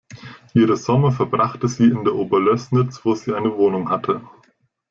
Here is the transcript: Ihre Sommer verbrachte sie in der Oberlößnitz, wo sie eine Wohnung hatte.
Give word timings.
Ihre 0.55 0.77
Sommer 0.77 1.11
verbrachte 1.11 1.67
sie 1.67 1.85
in 1.87 2.03
der 2.05 2.15
Oberlößnitz, 2.15 3.05
wo 3.05 3.13
sie 3.13 3.35
eine 3.35 3.55
Wohnung 3.55 3.91
hatte. 3.91 4.23